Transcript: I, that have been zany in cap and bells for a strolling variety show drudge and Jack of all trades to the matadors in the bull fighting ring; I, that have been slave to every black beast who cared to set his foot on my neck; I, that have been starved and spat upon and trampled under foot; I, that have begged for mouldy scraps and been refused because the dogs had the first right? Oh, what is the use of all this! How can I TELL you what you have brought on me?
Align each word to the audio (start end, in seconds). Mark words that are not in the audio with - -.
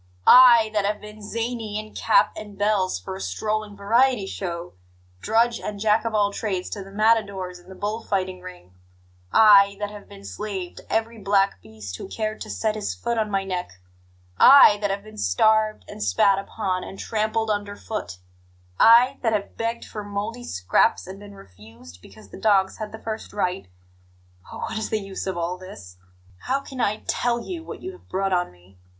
I, 0.25 0.71
that 0.73 0.83
have 0.83 0.99
been 0.99 1.21
zany 1.21 1.77
in 1.77 1.93
cap 1.93 2.33
and 2.35 2.57
bells 2.57 2.99
for 2.99 3.15
a 3.15 3.21
strolling 3.21 3.77
variety 3.77 4.25
show 4.25 4.73
drudge 5.21 5.59
and 5.59 5.79
Jack 5.79 6.05
of 6.05 6.15
all 6.15 6.31
trades 6.33 6.71
to 6.71 6.83
the 6.83 6.89
matadors 6.89 7.59
in 7.59 7.69
the 7.69 7.75
bull 7.75 8.01
fighting 8.01 8.39
ring; 8.41 8.73
I, 9.31 9.77
that 9.79 9.91
have 9.91 10.09
been 10.09 10.25
slave 10.25 10.77
to 10.77 10.91
every 10.91 11.19
black 11.19 11.61
beast 11.61 11.97
who 11.97 12.07
cared 12.07 12.41
to 12.41 12.49
set 12.49 12.73
his 12.73 12.95
foot 12.95 13.19
on 13.19 13.29
my 13.29 13.43
neck; 13.43 13.73
I, 14.39 14.79
that 14.79 14.89
have 14.89 15.03
been 15.03 15.19
starved 15.19 15.85
and 15.87 16.01
spat 16.01 16.39
upon 16.39 16.83
and 16.83 16.97
trampled 16.97 17.51
under 17.51 17.75
foot; 17.75 18.17
I, 18.79 19.19
that 19.21 19.33
have 19.33 19.55
begged 19.55 19.85
for 19.85 20.03
mouldy 20.03 20.45
scraps 20.45 21.05
and 21.05 21.19
been 21.19 21.35
refused 21.35 22.01
because 22.01 22.29
the 22.29 22.39
dogs 22.41 22.77
had 22.77 22.91
the 22.91 22.97
first 22.97 23.33
right? 23.33 23.67
Oh, 24.51 24.61
what 24.61 24.79
is 24.79 24.89
the 24.89 24.97
use 24.97 25.27
of 25.27 25.37
all 25.37 25.59
this! 25.59 25.97
How 26.47 26.59
can 26.59 26.81
I 26.81 27.03
TELL 27.07 27.41
you 27.41 27.63
what 27.63 27.83
you 27.83 27.91
have 27.91 28.09
brought 28.09 28.33
on 28.33 28.51
me? 28.51 28.79